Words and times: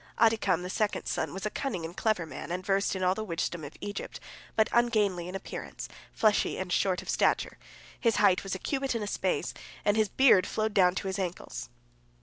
Adikam, 0.17 0.63
the 0.63 0.69
second 0.71 1.05
son, 1.05 1.31
was 1.31 1.45
a 1.45 1.51
cunning 1.51 1.85
and 1.85 1.95
clever 1.95 2.25
man, 2.25 2.51
and 2.51 2.65
versed 2.65 2.95
in 2.95 3.03
all 3.03 3.13
the 3.13 3.23
wisdom 3.23 3.63
of 3.63 3.75
Egypt, 3.81 4.19
but 4.55 4.67
ungainly 4.71 5.27
in 5.27 5.35
appearance, 5.35 5.87
fleshy 6.11 6.57
and 6.57 6.73
short 6.73 7.03
of 7.03 7.07
stature; 7.07 7.59
his 7.99 8.15
height 8.15 8.41
was 8.43 8.55
a 8.55 8.57
cubit 8.57 8.95
and 8.95 9.03
a 9.03 9.07
space, 9.07 9.53
and 9.85 9.95
his 9.95 10.09
beard 10.09 10.47
flowed 10.47 10.73
down 10.73 10.95
to 10.95 11.05
his 11.05 11.19
ankles. 11.19 11.69